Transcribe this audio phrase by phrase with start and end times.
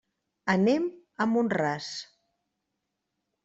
[0.53, 0.87] Anem
[1.25, 1.93] a Mont-ras.